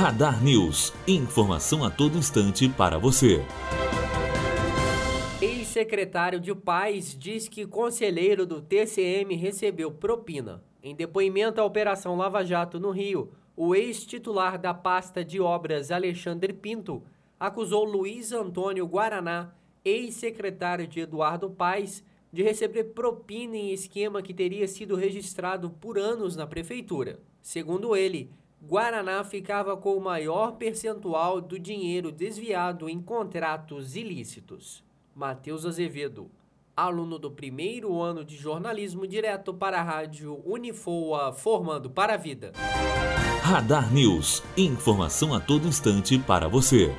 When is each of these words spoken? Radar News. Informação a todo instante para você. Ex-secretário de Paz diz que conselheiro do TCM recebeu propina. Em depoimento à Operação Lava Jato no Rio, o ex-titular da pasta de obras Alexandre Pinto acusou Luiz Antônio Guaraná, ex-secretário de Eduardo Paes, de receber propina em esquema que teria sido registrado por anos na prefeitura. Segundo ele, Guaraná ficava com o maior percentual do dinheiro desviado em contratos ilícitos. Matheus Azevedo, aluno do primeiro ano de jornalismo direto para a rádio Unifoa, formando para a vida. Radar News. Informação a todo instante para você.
Radar 0.00 0.42
News. 0.42 0.94
Informação 1.06 1.84
a 1.84 1.90
todo 1.90 2.16
instante 2.16 2.66
para 2.70 2.96
você. 2.96 3.44
Ex-secretário 5.42 6.40
de 6.40 6.54
Paz 6.54 7.14
diz 7.14 7.50
que 7.50 7.66
conselheiro 7.66 8.46
do 8.46 8.62
TCM 8.62 9.36
recebeu 9.36 9.92
propina. 9.92 10.64
Em 10.82 10.96
depoimento 10.96 11.60
à 11.60 11.66
Operação 11.66 12.16
Lava 12.16 12.42
Jato 12.42 12.80
no 12.80 12.90
Rio, 12.90 13.30
o 13.54 13.74
ex-titular 13.74 14.58
da 14.58 14.72
pasta 14.72 15.22
de 15.22 15.38
obras 15.38 15.90
Alexandre 15.90 16.54
Pinto 16.54 17.02
acusou 17.38 17.84
Luiz 17.84 18.32
Antônio 18.32 18.86
Guaraná, 18.86 19.52
ex-secretário 19.84 20.88
de 20.88 21.00
Eduardo 21.00 21.50
Paes, 21.50 22.02
de 22.32 22.42
receber 22.42 22.84
propina 22.94 23.54
em 23.54 23.70
esquema 23.70 24.22
que 24.22 24.32
teria 24.32 24.66
sido 24.66 24.96
registrado 24.96 25.68
por 25.68 25.98
anos 25.98 26.36
na 26.36 26.46
prefeitura. 26.46 27.20
Segundo 27.42 27.94
ele, 27.94 28.30
Guaraná 28.62 29.24
ficava 29.24 29.76
com 29.76 29.96
o 29.96 30.00
maior 30.00 30.52
percentual 30.52 31.40
do 31.40 31.58
dinheiro 31.58 32.12
desviado 32.12 32.88
em 32.88 33.00
contratos 33.00 33.96
ilícitos. 33.96 34.84
Matheus 35.14 35.64
Azevedo, 35.64 36.30
aluno 36.76 37.18
do 37.18 37.30
primeiro 37.30 38.00
ano 38.00 38.24
de 38.24 38.36
jornalismo 38.36 39.06
direto 39.06 39.54
para 39.54 39.80
a 39.80 39.82
rádio 39.82 40.42
Unifoa, 40.44 41.32
formando 41.32 41.88
para 41.88 42.14
a 42.14 42.18
vida. 42.18 42.52
Radar 43.42 43.92
News. 43.92 44.42
Informação 44.56 45.34
a 45.34 45.40
todo 45.40 45.66
instante 45.66 46.18
para 46.18 46.46
você. 46.46 46.94